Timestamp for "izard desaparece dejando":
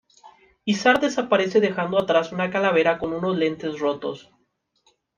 0.65-1.99